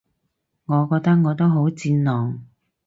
[0.65, 2.41] 我覺得我都好戰狼